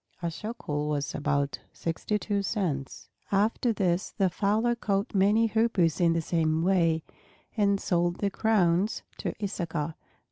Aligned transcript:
(A 0.23 0.31
shekel 0.31 0.89
was 0.89 1.13
about 1.13 1.59
sixty 1.73 2.17
two 2.17 2.41
cents.) 2.41 3.07
After 3.31 3.71
this 3.71 4.09
the 4.09 4.31
fowler 4.31 4.73
caught 4.73 5.13
many 5.13 5.45
Hoopoes 5.49 6.01
in 6.01 6.13
the 6.13 6.21
same 6.21 6.63
way, 6.63 7.03
and 7.55 7.79
sold 7.79 8.15
their 8.15 8.31
crowns 8.31 9.03
to 9.19 9.35
Issachar. 9.43 9.93